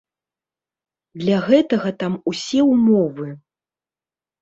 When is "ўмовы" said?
2.73-3.27